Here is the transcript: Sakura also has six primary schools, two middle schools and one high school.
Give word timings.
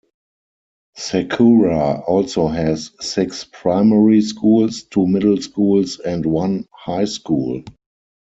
Sakura 0.95 1.99
also 2.07 2.47
has 2.47 2.89
six 2.99 3.43
primary 3.45 4.21
schools, 4.23 4.81
two 4.81 5.05
middle 5.05 5.39
schools 5.39 5.99
and 5.99 6.25
one 6.25 6.65
high 6.73 7.05
school. 7.05 7.61